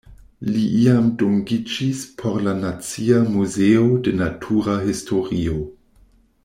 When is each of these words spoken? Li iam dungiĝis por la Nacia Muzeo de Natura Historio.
Li 0.53 0.61
iam 0.77 1.09
dungiĝis 1.21 2.01
por 2.21 2.39
la 2.47 2.55
Nacia 2.63 3.21
Muzeo 3.35 3.87
de 4.09 4.15
Natura 4.23 4.79
Historio. 4.89 5.61